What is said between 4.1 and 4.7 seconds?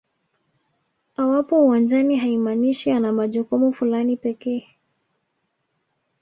pekee